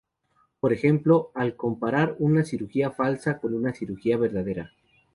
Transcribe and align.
Por 0.59 0.73
ejemplo, 0.73 1.29
al 1.35 1.55
comparar 1.55 2.15
una 2.17 2.43
cirugía 2.43 2.89
falsa 2.89 3.37
con 3.37 3.53
una 3.53 3.71
cirugía 3.75 4.17
verdadera. 4.17 4.71